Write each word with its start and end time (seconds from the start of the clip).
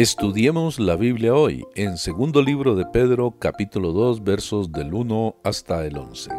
Estudiemos 0.00 0.80
la 0.80 0.96
Biblia 0.96 1.34
hoy 1.34 1.66
en 1.74 1.98
segundo 1.98 2.40
libro 2.40 2.74
de 2.74 2.86
Pedro 2.86 3.34
capítulo 3.38 3.92
2 3.92 4.24
versos 4.24 4.72
del 4.72 4.94
1 4.94 5.36
hasta 5.44 5.84
el 5.84 5.98
11. 5.98 6.30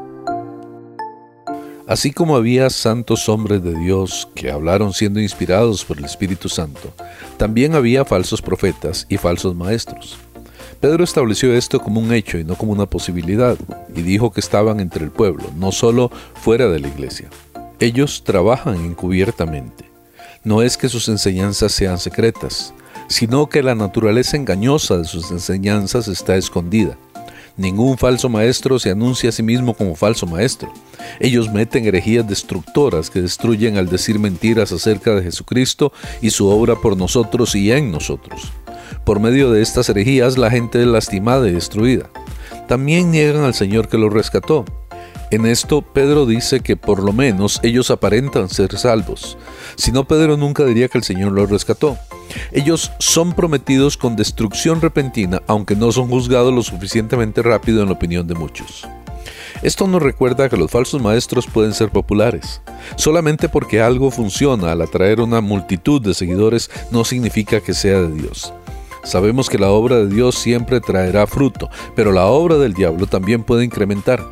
Así 1.85 2.11
como 2.11 2.35
había 2.35 2.71
santos 2.71 3.29
hombres 3.29 3.61
de 3.61 3.77
Dios 3.77 4.27
que 4.33 4.49
hablaron 4.49 4.93
siendo 4.93 5.19
inspirados 5.19 5.85
por 5.85 5.99
el 5.99 6.05
Espíritu 6.05 6.49
Santo, 6.49 6.91
también 7.37 7.75
había 7.75 8.03
falsos 8.03 8.41
profetas 8.41 9.05
y 9.09 9.17
falsos 9.17 9.53
maestros. 9.53 10.17
Pedro 10.79 11.03
estableció 11.03 11.53
esto 11.53 11.79
como 11.79 12.01
un 12.01 12.11
hecho 12.13 12.39
y 12.39 12.43
no 12.43 12.55
como 12.55 12.71
una 12.71 12.87
posibilidad, 12.87 13.59
y 13.95 14.01
dijo 14.01 14.31
que 14.31 14.39
estaban 14.39 14.79
entre 14.79 15.05
el 15.05 15.11
pueblo, 15.11 15.43
no 15.55 15.71
solo 15.71 16.09
fuera 16.33 16.67
de 16.67 16.79
la 16.79 16.87
iglesia. 16.87 17.29
Ellos 17.79 18.23
trabajan 18.23 18.83
encubiertamente. 18.83 19.85
No 20.43 20.63
es 20.63 20.77
que 20.77 20.89
sus 20.89 21.07
enseñanzas 21.09 21.71
sean 21.71 21.99
secretas, 21.99 22.73
sino 23.11 23.49
que 23.49 23.61
la 23.61 23.75
naturaleza 23.75 24.37
engañosa 24.37 24.97
de 24.97 25.03
sus 25.03 25.31
enseñanzas 25.31 26.07
está 26.07 26.37
escondida. 26.37 26.97
Ningún 27.57 27.97
falso 27.97 28.29
maestro 28.29 28.79
se 28.79 28.89
anuncia 28.89 29.29
a 29.29 29.33
sí 29.33 29.43
mismo 29.43 29.73
como 29.73 29.95
falso 29.95 30.25
maestro. 30.25 30.71
Ellos 31.19 31.51
meten 31.51 31.85
herejías 31.85 32.27
destructoras 32.27 33.09
que 33.09 33.21
destruyen 33.21 33.77
al 33.77 33.89
decir 33.89 34.17
mentiras 34.17 34.71
acerca 34.71 35.13
de 35.13 35.23
Jesucristo 35.23 35.91
y 36.21 36.29
su 36.29 36.47
obra 36.47 36.75
por 36.75 36.95
nosotros 36.95 37.53
y 37.55 37.71
en 37.71 37.91
nosotros. 37.91 38.53
Por 39.05 39.19
medio 39.19 39.51
de 39.51 39.61
estas 39.61 39.89
herejías 39.89 40.37
la 40.37 40.49
gente 40.49 40.79
es 40.79 40.87
lastimada 40.87 41.47
y 41.49 41.51
destruida. 41.51 42.09
También 42.69 43.11
niegan 43.11 43.43
al 43.43 43.53
Señor 43.53 43.89
que 43.89 43.97
los 43.97 44.13
rescató. 44.13 44.63
En 45.29 45.45
esto 45.45 45.81
Pedro 45.81 46.25
dice 46.25 46.61
que 46.61 46.77
por 46.77 47.03
lo 47.03 47.11
menos 47.11 47.59
ellos 47.63 47.91
aparentan 47.91 48.49
ser 48.49 48.77
salvos. 48.77 49.37
Si 49.75 49.91
no, 49.91 50.05
Pedro 50.05 50.37
nunca 50.37 50.63
diría 50.63 50.87
que 50.87 50.97
el 50.97 51.03
Señor 51.03 51.33
los 51.33 51.49
rescató. 51.49 51.97
Ellos 52.51 52.91
son 52.99 53.33
prometidos 53.33 53.97
con 53.97 54.15
destrucción 54.15 54.81
repentina, 54.81 55.41
aunque 55.47 55.75
no 55.75 55.91
son 55.91 56.07
juzgados 56.07 56.53
lo 56.53 56.63
suficientemente 56.63 57.41
rápido 57.41 57.81
en 57.81 57.87
la 57.87 57.93
opinión 57.93 58.27
de 58.27 58.35
muchos. 58.35 58.87
Esto 59.61 59.85
nos 59.85 60.01
recuerda 60.01 60.49
que 60.49 60.57
los 60.57 60.71
falsos 60.71 61.01
maestros 61.01 61.45
pueden 61.45 61.73
ser 61.73 61.89
populares. 61.89 62.61
Solamente 62.95 63.47
porque 63.47 63.81
algo 63.81 64.09
funciona 64.09 64.71
al 64.71 64.81
atraer 64.81 65.21
una 65.21 65.39
multitud 65.39 66.01
de 66.01 66.15
seguidores 66.15 66.71
no 66.89 67.05
significa 67.05 67.61
que 67.61 67.73
sea 67.73 68.01
de 68.01 68.11
Dios. 68.11 68.53
Sabemos 69.03 69.49
que 69.49 69.59
la 69.59 69.69
obra 69.69 69.97
de 69.97 70.07
Dios 70.07 70.35
siempre 70.35 70.79
traerá 70.79 71.27
fruto, 71.27 71.69
pero 71.95 72.11
la 72.11 72.25
obra 72.25 72.57
del 72.57 72.73
diablo 72.73 73.07
también 73.07 73.43
puede 73.43 73.63
incrementar. 73.63 74.23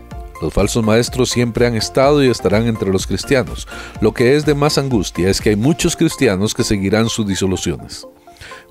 Los 0.42 0.54
falsos 0.54 0.84
maestros 0.84 1.30
siempre 1.30 1.68
han 1.68 1.76
estado 1.76 2.24
y 2.24 2.30
estarán 2.30 2.68
entre 2.68 2.92
los 2.92 3.06
cristianos. 3.06 3.68
Lo 4.00 4.14
que 4.14 4.36
es 4.36 4.46
de 4.46 4.56
más 4.56 4.78
angustia 4.78 5.30
es 5.30 5.42
que 5.42 5.50
hay 5.50 5.56
muchos 5.56 5.96
cristianos 5.96 6.54
que 6.54 6.64
seguirán 6.64 7.10
sus 7.10 7.28
disoluciones. 7.28 8.08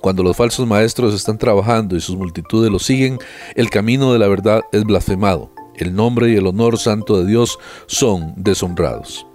Cuando 0.01 0.23
los 0.23 0.35
falsos 0.35 0.65
maestros 0.65 1.13
están 1.13 1.37
trabajando 1.37 1.95
y 1.95 2.01
sus 2.01 2.15
multitudes 2.15 2.71
los 2.71 2.85
siguen, 2.85 3.19
el 3.55 3.69
camino 3.69 4.13
de 4.13 4.19
la 4.19 4.27
verdad 4.27 4.61
es 4.71 4.83
blasfemado. 4.83 5.51
El 5.75 5.95
nombre 5.95 6.29
y 6.29 6.35
el 6.35 6.47
honor 6.47 6.77
santo 6.77 7.19
de 7.19 7.27
Dios 7.27 7.59
son 7.85 8.33
deshonrados. 8.35 9.25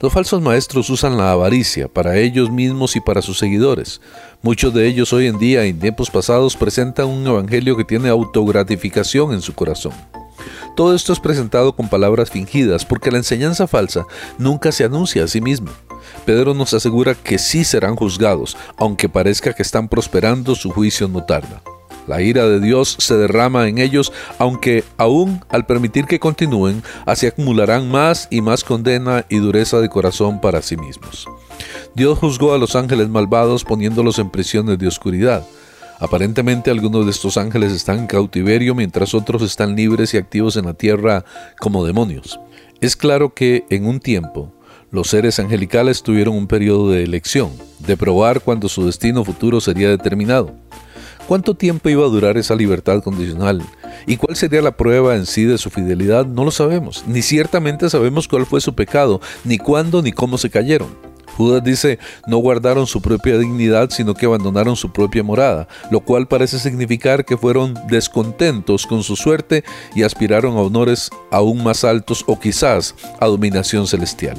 Los 0.00 0.12
falsos 0.12 0.42
maestros 0.42 0.90
usan 0.90 1.16
la 1.16 1.32
avaricia 1.32 1.88
para 1.88 2.18
ellos 2.18 2.50
mismos 2.50 2.96
y 2.96 3.00
para 3.00 3.22
sus 3.22 3.38
seguidores. 3.38 4.00
Muchos 4.42 4.74
de 4.74 4.86
ellos 4.86 5.12
hoy 5.12 5.26
en 5.26 5.38
día 5.38 5.64
y 5.66 5.70
en 5.70 5.78
tiempos 5.78 6.10
pasados 6.10 6.56
presentan 6.56 7.06
un 7.06 7.26
evangelio 7.26 7.76
que 7.76 7.84
tiene 7.84 8.08
autogratificación 8.08 9.32
en 9.32 9.40
su 9.40 9.54
corazón. 9.54 9.92
Todo 10.76 10.94
esto 10.94 11.14
es 11.14 11.20
presentado 11.20 11.74
con 11.74 11.88
palabras 11.88 12.30
fingidas 12.30 12.84
porque 12.84 13.10
la 13.10 13.16
enseñanza 13.16 13.66
falsa 13.66 14.06
nunca 14.36 14.72
se 14.72 14.84
anuncia 14.84 15.24
a 15.24 15.26
sí 15.26 15.40
misma. 15.40 15.72
Pedro 16.26 16.52
nos 16.52 16.74
asegura 16.74 17.14
que 17.14 17.38
sí 17.38 17.64
serán 17.64 17.96
juzgados, 17.96 18.58
aunque 18.76 19.08
parezca 19.08 19.54
que 19.54 19.62
están 19.62 19.88
prosperando, 19.88 20.54
su 20.54 20.70
juicio 20.70 21.08
no 21.08 21.24
tarda. 21.24 21.62
La 22.06 22.20
ira 22.20 22.46
de 22.46 22.60
Dios 22.60 22.94
se 22.98 23.16
derrama 23.16 23.68
en 23.68 23.78
ellos, 23.78 24.12
aunque 24.38 24.84
aún 24.98 25.42
al 25.48 25.64
permitir 25.64 26.04
que 26.04 26.20
continúen, 26.20 26.82
así 27.06 27.26
acumularán 27.26 27.90
más 27.90 28.28
y 28.30 28.42
más 28.42 28.62
condena 28.62 29.24
y 29.30 29.38
dureza 29.38 29.80
de 29.80 29.88
corazón 29.88 30.42
para 30.42 30.60
sí 30.60 30.76
mismos. 30.76 31.26
Dios 31.94 32.18
juzgó 32.18 32.52
a 32.52 32.58
los 32.58 32.76
ángeles 32.76 33.08
malvados 33.08 33.64
poniéndolos 33.64 34.18
en 34.18 34.28
prisiones 34.28 34.78
de 34.78 34.88
oscuridad. 34.88 35.42
Aparentemente 35.98 36.70
algunos 36.70 37.06
de 37.06 37.10
estos 37.10 37.38
ángeles 37.38 37.72
están 37.72 38.00
en 38.00 38.06
cautiverio 38.06 38.74
mientras 38.74 39.14
otros 39.14 39.42
están 39.42 39.76
libres 39.76 40.12
y 40.12 40.18
activos 40.18 40.56
en 40.56 40.66
la 40.66 40.74
tierra 40.74 41.24
como 41.58 41.86
demonios. 41.86 42.38
Es 42.80 42.96
claro 42.96 43.32
que 43.32 43.64
en 43.70 43.86
un 43.86 44.00
tiempo 44.00 44.52
los 44.90 45.08
seres 45.08 45.38
angelicales 45.38 46.02
tuvieron 46.02 46.36
un 46.36 46.46
periodo 46.46 46.90
de 46.90 47.02
elección, 47.02 47.50
de 47.78 47.96
probar 47.96 48.42
cuándo 48.42 48.68
su 48.68 48.84
destino 48.84 49.24
futuro 49.24 49.60
sería 49.60 49.88
determinado. 49.88 50.54
¿Cuánto 51.26 51.54
tiempo 51.54 51.88
iba 51.88 52.04
a 52.04 52.08
durar 52.08 52.36
esa 52.36 52.54
libertad 52.54 53.02
condicional? 53.02 53.62
¿Y 54.06 54.16
cuál 54.16 54.36
sería 54.36 54.62
la 54.62 54.76
prueba 54.76 55.16
en 55.16 55.26
sí 55.26 55.44
de 55.44 55.58
su 55.58 55.70
fidelidad? 55.70 56.24
No 56.24 56.44
lo 56.44 56.52
sabemos, 56.52 57.04
ni 57.08 57.22
ciertamente 57.22 57.90
sabemos 57.90 58.28
cuál 58.28 58.46
fue 58.46 58.60
su 58.60 58.74
pecado, 58.74 59.20
ni 59.44 59.58
cuándo 59.58 60.02
ni 60.02 60.12
cómo 60.12 60.38
se 60.38 60.50
cayeron. 60.50 61.15
Judas 61.36 61.62
dice, 61.62 61.98
no 62.26 62.38
guardaron 62.38 62.86
su 62.86 63.02
propia 63.02 63.38
dignidad, 63.38 63.90
sino 63.90 64.14
que 64.14 64.26
abandonaron 64.26 64.74
su 64.74 64.90
propia 64.90 65.22
morada, 65.22 65.68
lo 65.90 66.00
cual 66.00 66.26
parece 66.26 66.58
significar 66.58 67.24
que 67.24 67.36
fueron 67.36 67.74
descontentos 67.88 68.86
con 68.86 69.02
su 69.02 69.16
suerte 69.16 69.62
y 69.94 70.02
aspiraron 70.02 70.56
a 70.56 70.62
honores 70.62 71.10
aún 71.30 71.62
más 71.62 71.84
altos 71.84 72.24
o 72.26 72.40
quizás 72.40 72.94
a 73.20 73.26
dominación 73.26 73.86
celestial. 73.86 74.38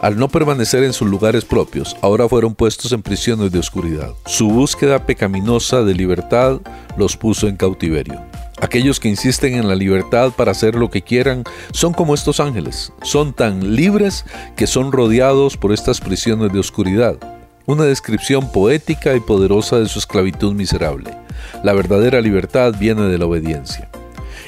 Al 0.00 0.18
no 0.18 0.28
permanecer 0.28 0.82
en 0.84 0.92
sus 0.92 1.08
lugares 1.08 1.44
propios, 1.44 1.96
ahora 2.02 2.28
fueron 2.28 2.54
puestos 2.54 2.92
en 2.92 3.02
prisiones 3.02 3.52
de 3.52 3.58
oscuridad. 3.58 4.10
Su 4.26 4.50
búsqueda 4.50 5.06
pecaminosa 5.06 5.82
de 5.82 5.94
libertad 5.94 6.60
los 6.96 7.16
puso 7.16 7.48
en 7.48 7.56
cautiverio. 7.56 8.20
Aquellos 8.64 8.98
que 8.98 9.10
insisten 9.10 9.56
en 9.56 9.68
la 9.68 9.74
libertad 9.74 10.32
para 10.34 10.52
hacer 10.52 10.74
lo 10.74 10.88
que 10.88 11.02
quieran 11.02 11.44
son 11.70 11.92
como 11.92 12.14
estos 12.14 12.40
ángeles, 12.40 12.94
son 13.02 13.34
tan 13.34 13.76
libres 13.76 14.24
que 14.56 14.66
son 14.66 14.90
rodeados 14.90 15.58
por 15.58 15.70
estas 15.70 16.00
prisiones 16.00 16.50
de 16.50 16.60
oscuridad. 16.60 17.18
Una 17.66 17.84
descripción 17.84 18.50
poética 18.50 19.14
y 19.14 19.20
poderosa 19.20 19.78
de 19.78 19.86
su 19.86 19.98
esclavitud 19.98 20.54
miserable. 20.54 21.14
La 21.62 21.74
verdadera 21.74 22.22
libertad 22.22 22.72
viene 22.80 23.02
de 23.02 23.18
la 23.18 23.26
obediencia. 23.26 23.90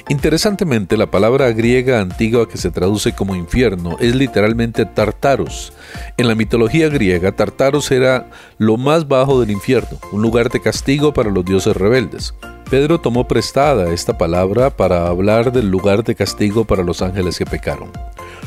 Interesantemente, 0.09 0.97
la 0.97 1.11
palabra 1.11 1.51
griega 1.51 1.99
antigua 1.99 2.49
que 2.49 2.57
se 2.57 2.71
traduce 2.71 3.13
como 3.13 3.35
infierno 3.35 3.97
es 3.99 4.15
literalmente 4.15 4.87
Tartaros. 4.87 5.73
En 6.17 6.27
la 6.27 6.33
mitología 6.33 6.89
griega, 6.89 7.33
Tartaros 7.33 7.91
era 7.91 8.31
lo 8.57 8.77
más 8.77 9.07
bajo 9.07 9.39
del 9.39 9.51
infierno, 9.51 9.99
un 10.11 10.23
lugar 10.23 10.49
de 10.49 10.59
castigo 10.59 11.13
para 11.13 11.29
los 11.29 11.45
dioses 11.45 11.77
rebeldes. 11.77 12.33
Pedro 12.69 12.99
tomó 12.99 13.27
prestada 13.29 13.93
esta 13.93 14.17
palabra 14.17 14.69
para 14.69 15.07
hablar 15.07 15.53
del 15.53 15.69
lugar 15.69 16.03
de 16.03 16.15
castigo 16.15 16.65
para 16.65 16.83
los 16.83 17.01
ángeles 17.01 17.37
que 17.37 17.45
pecaron. 17.45 17.91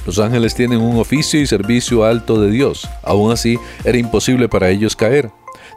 Los 0.05 0.19
ángeles 0.19 0.55
tienen 0.55 0.83
un 0.83 0.99
oficio 0.99 1.41
y 1.41 1.47
servicio 1.47 2.05
alto 2.05 2.39
de 2.39 2.51
Dios, 2.51 2.87
aún 3.03 3.33
así 3.33 3.59
era 3.83 3.97
imposible 3.97 4.47
para 4.49 4.69
ellos 4.69 4.95
caer. 4.95 5.31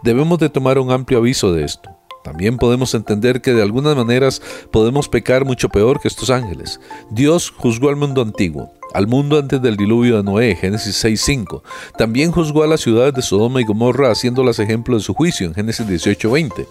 Debemos 0.03 0.39
de 0.39 0.49
tomar 0.49 0.77
un 0.77 0.91
amplio 0.91 1.19
aviso 1.19 1.53
de 1.53 1.63
esto. 1.63 1.89
También 2.23 2.57
podemos 2.57 2.93
entender 2.93 3.41
que 3.41 3.53
de 3.53 3.61
algunas 3.61 3.95
maneras 3.95 4.41
podemos 4.71 5.07
pecar 5.07 5.45
mucho 5.45 5.69
peor 5.69 6.01
que 6.01 6.07
estos 6.09 6.29
ángeles. 6.29 6.79
Dios 7.11 7.49
juzgó 7.49 7.89
al 7.89 7.97
mundo 7.97 8.21
antiguo, 8.21 8.73
al 8.93 9.07
mundo 9.07 9.37
antes 9.37 9.61
del 9.61 9.75
diluvio 9.77 10.17
de 10.17 10.23
Noé, 10.23 10.55
Génesis 10.55 11.03
6.5. 11.03 11.61
También 11.97 12.31
juzgó 12.31 12.63
a 12.63 12.67
las 12.67 12.81
ciudades 12.81 13.13
de 13.13 13.21
Sodoma 13.21 13.61
y 13.61 13.65
Gomorra 13.65 14.11
haciéndolas 14.11 14.59
ejemplo 14.59 14.97
de 14.97 15.03
su 15.03 15.13
juicio 15.13 15.47
en 15.47 15.53
Génesis 15.53 15.85
18.20. 15.87 16.65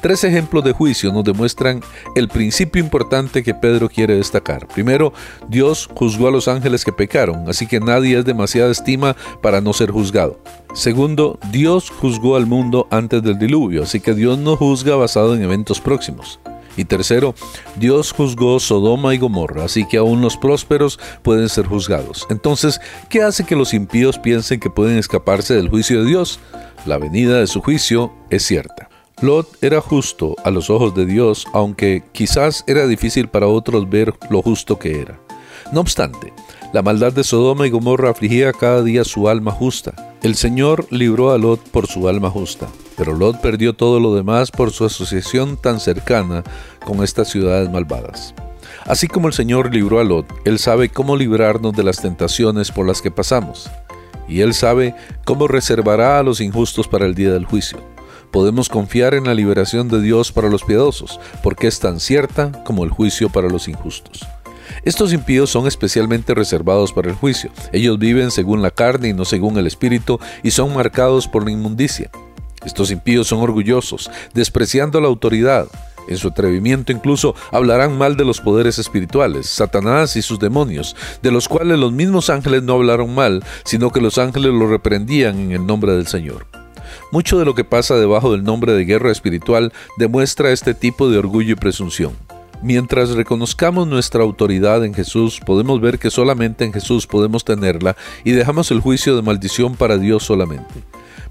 Tres 0.00 0.24
ejemplos 0.24 0.64
de 0.64 0.72
juicio 0.72 1.12
nos 1.12 1.24
demuestran 1.24 1.82
el 2.14 2.28
principio 2.28 2.82
importante 2.82 3.42
que 3.42 3.54
Pedro 3.54 3.90
quiere 3.90 4.16
destacar. 4.16 4.66
Primero, 4.66 5.12
Dios 5.48 5.90
juzgó 5.94 6.28
a 6.28 6.30
los 6.30 6.48
ángeles 6.48 6.86
que 6.86 6.92
pecaron, 6.92 7.48
así 7.48 7.66
que 7.66 7.80
nadie 7.80 8.18
es 8.18 8.24
demasiada 8.24 8.70
estima 8.70 9.14
para 9.42 9.60
no 9.60 9.74
ser 9.74 9.90
juzgado. 9.90 10.40
Segundo, 10.72 11.38
Dios 11.52 11.90
juzgó 11.90 12.36
al 12.36 12.46
mundo 12.46 12.88
antes 12.90 13.22
del 13.22 13.38
diluvio, 13.38 13.82
así 13.82 14.00
que 14.00 14.14
Dios 14.14 14.38
no 14.38 14.56
juzga 14.56 14.96
basado 14.96 15.34
en 15.34 15.42
eventos 15.42 15.80
próximos. 15.80 16.40
Y 16.76 16.86
tercero, 16.86 17.34
Dios 17.76 18.12
juzgó 18.12 18.58
Sodoma 18.58 19.14
y 19.14 19.18
Gomorra, 19.18 19.64
así 19.64 19.86
que 19.86 19.98
aún 19.98 20.22
los 20.22 20.38
prósperos 20.38 20.98
pueden 21.22 21.50
ser 21.50 21.66
juzgados. 21.66 22.26
Entonces, 22.30 22.80
¿qué 23.10 23.22
hace 23.22 23.44
que 23.44 23.56
los 23.56 23.74
impíos 23.74 24.18
piensen 24.18 24.60
que 24.60 24.70
pueden 24.70 24.96
escaparse 24.96 25.54
del 25.54 25.68
juicio 25.68 26.00
de 26.00 26.08
Dios? 26.08 26.40
La 26.86 26.96
venida 26.96 27.38
de 27.38 27.46
su 27.46 27.60
juicio 27.60 28.14
es 28.30 28.44
cierta. 28.44 28.89
Lot 29.22 29.62
era 29.62 29.82
justo 29.82 30.34
a 30.44 30.50
los 30.50 30.70
ojos 30.70 30.94
de 30.94 31.04
Dios, 31.04 31.46
aunque 31.52 32.02
quizás 32.12 32.64
era 32.66 32.86
difícil 32.86 33.28
para 33.28 33.48
otros 33.48 33.90
ver 33.90 34.14
lo 34.30 34.40
justo 34.40 34.78
que 34.78 34.98
era. 34.98 35.20
No 35.72 35.82
obstante, 35.82 36.32
la 36.72 36.80
maldad 36.80 37.12
de 37.12 37.22
Sodoma 37.22 37.66
y 37.66 37.70
Gomorra 37.70 38.08
afligía 38.08 38.54
cada 38.54 38.82
día 38.82 39.04
su 39.04 39.28
alma 39.28 39.50
justa. 39.50 40.14
El 40.22 40.36
Señor 40.36 40.86
libró 40.90 41.32
a 41.32 41.38
Lot 41.38 41.60
por 41.68 41.86
su 41.86 42.08
alma 42.08 42.30
justa, 42.30 42.68
pero 42.96 43.14
Lot 43.14 43.42
perdió 43.42 43.74
todo 43.74 44.00
lo 44.00 44.14
demás 44.14 44.50
por 44.50 44.70
su 44.70 44.86
asociación 44.86 45.58
tan 45.58 45.80
cercana 45.80 46.42
con 46.86 47.04
estas 47.04 47.28
ciudades 47.28 47.70
malvadas. 47.70 48.34
Así 48.86 49.06
como 49.06 49.28
el 49.28 49.34
Señor 49.34 49.74
libró 49.74 50.00
a 50.00 50.04
Lot, 50.04 50.32
Él 50.46 50.58
sabe 50.58 50.88
cómo 50.88 51.14
librarnos 51.14 51.74
de 51.74 51.82
las 51.82 52.00
tentaciones 52.00 52.72
por 52.72 52.86
las 52.86 53.02
que 53.02 53.10
pasamos, 53.10 53.70
y 54.26 54.40
Él 54.40 54.54
sabe 54.54 54.94
cómo 55.26 55.46
reservará 55.46 56.18
a 56.18 56.22
los 56.22 56.40
injustos 56.40 56.88
para 56.88 57.04
el 57.04 57.14
día 57.14 57.32
del 57.32 57.44
juicio. 57.44 57.89
Podemos 58.30 58.68
confiar 58.68 59.14
en 59.14 59.24
la 59.24 59.34
liberación 59.34 59.88
de 59.88 60.00
Dios 60.00 60.32
para 60.32 60.48
los 60.48 60.64
piadosos, 60.64 61.20
porque 61.42 61.66
es 61.66 61.80
tan 61.80 62.00
cierta 62.00 62.64
como 62.64 62.84
el 62.84 62.90
juicio 62.90 63.28
para 63.30 63.48
los 63.48 63.68
injustos. 63.68 64.26
Estos 64.84 65.12
impíos 65.12 65.50
son 65.50 65.66
especialmente 65.66 66.34
reservados 66.34 66.92
para 66.92 67.10
el 67.10 67.16
juicio. 67.16 67.50
Ellos 67.72 67.98
viven 67.98 68.30
según 68.30 68.62
la 68.62 68.70
carne 68.70 69.08
y 69.08 69.12
no 69.12 69.24
según 69.24 69.58
el 69.58 69.66
espíritu 69.66 70.18
y 70.42 70.52
son 70.52 70.74
marcados 70.74 71.28
por 71.28 71.44
la 71.44 71.50
inmundicia. 71.50 72.10
Estos 72.64 72.90
impíos 72.90 73.26
son 73.26 73.40
orgullosos, 73.40 74.10
despreciando 74.34 75.00
la 75.00 75.08
autoridad. 75.08 75.66
En 76.08 76.16
su 76.16 76.28
atrevimiento 76.28 76.92
incluso 76.92 77.34
hablarán 77.52 77.96
mal 77.96 78.16
de 78.16 78.24
los 78.24 78.40
poderes 78.40 78.78
espirituales, 78.78 79.46
Satanás 79.46 80.16
y 80.16 80.22
sus 80.22 80.38
demonios, 80.38 80.96
de 81.22 81.30
los 81.30 81.48
cuales 81.48 81.78
los 81.78 81.92
mismos 81.92 82.30
ángeles 82.30 82.62
no 82.62 82.74
hablaron 82.74 83.14
mal, 83.14 83.44
sino 83.64 83.90
que 83.90 84.00
los 84.00 84.18
ángeles 84.18 84.52
lo 84.52 84.66
reprendían 84.66 85.38
en 85.38 85.52
el 85.52 85.66
nombre 85.66 85.92
del 85.92 86.06
Señor. 86.06 86.59
Mucho 87.12 87.38
de 87.38 87.44
lo 87.44 87.54
que 87.54 87.64
pasa 87.64 87.96
debajo 87.96 88.32
del 88.32 88.44
nombre 88.44 88.72
de 88.72 88.84
guerra 88.84 89.10
espiritual 89.12 89.72
demuestra 89.96 90.52
este 90.52 90.74
tipo 90.74 91.08
de 91.08 91.18
orgullo 91.18 91.52
y 91.52 91.56
presunción. 91.56 92.16
Mientras 92.62 93.10
reconozcamos 93.10 93.86
nuestra 93.86 94.22
autoridad 94.22 94.84
en 94.84 94.92
Jesús, 94.92 95.40
podemos 95.40 95.80
ver 95.80 95.98
que 95.98 96.10
solamente 96.10 96.66
en 96.66 96.74
Jesús 96.74 97.06
podemos 97.06 97.42
tenerla 97.42 97.96
y 98.22 98.32
dejamos 98.32 98.70
el 98.70 98.80
juicio 98.80 99.16
de 99.16 99.22
maldición 99.22 99.76
para 99.76 99.96
Dios 99.96 100.24
solamente. 100.24 100.84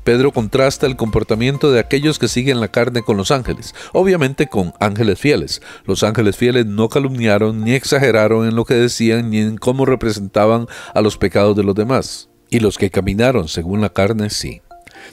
Pedro 0.03 0.31
contrasta 0.31 0.87
el 0.87 0.95
comportamiento 0.95 1.71
de 1.71 1.79
aquellos 1.79 2.17
que 2.17 2.27
siguen 2.27 2.59
la 2.59 2.69
carne 2.69 3.03
con 3.03 3.15
los 3.15 3.29
ángeles, 3.29 3.75
obviamente 3.93 4.47
con 4.47 4.73
ángeles 4.79 5.19
fieles. 5.19 5.61
Los 5.85 6.01
ángeles 6.01 6.35
fieles 6.35 6.65
no 6.65 6.89
calumniaron 6.89 7.63
ni 7.63 7.73
exageraron 7.73 8.47
en 8.47 8.55
lo 8.55 8.65
que 8.65 8.73
decían 8.73 9.29
ni 9.29 9.39
en 9.39 9.57
cómo 9.57 9.85
representaban 9.85 10.65
a 10.95 11.01
los 11.01 11.17
pecados 11.17 11.55
de 11.55 11.63
los 11.63 11.75
demás. 11.75 12.29
Y 12.49 12.59
los 12.59 12.79
que 12.79 12.89
caminaron 12.89 13.47
según 13.47 13.81
la 13.81 13.89
carne 13.89 14.31
sí. 14.31 14.61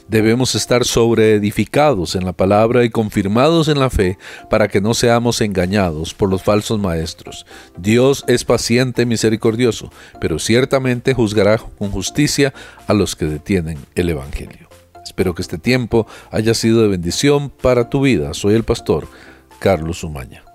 Debemos 0.07 0.55
estar 0.55 0.85
sobreedificados 0.85 2.15
en 2.15 2.25
la 2.25 2.33
palabra 2.33 2.83
y 2.83 2.89
confirmados 2.89 3.67
en 3.67 3.79
la 3.79 3.89
fe 3.89 4.17
para 4.49 4.67
que 4.67 4.81
no 4.81 4.93
seamos 4.93 5.41
engañados 5.41 6.13
por 6.13 6.29
los 6.29 6.43
falsos 6.43 6.79
maestros. 6.79 7.45
Dios 7.77 8.23
es 8.27 8.43
paciente 8.43 9.03
y 9.03 9.05
misericordioso, 9.05 9.91
pero 10.21 10.39
ciertamente 10.39 11.13
juzgará 11.13 11.57
con 11.57 11.91
justicia 11.91 12.53
a 12.87 12.93
los 12.93 13.15
que 13.15 13.25
detienen 13.25 13.77
el 13.95 14.09
Evangelio. 14.09 14.67
Espero 15.03 15.33
que 15.33 15.41
este 15.41 15.57
tiempo 15.57 16.05
haya 16.31 16.53
sido 16.53 16.81
de 16.81 16.89
bendición 16.89 17.49
para 17.49 17.89
tu 17.89 18.01
vida. 18.01 18.33
Soy 18.33 18.55
el 18.55 18.63
pastor 18.63 19.07
Carlos 19.59 20.03
Umaña. 20.03 20.46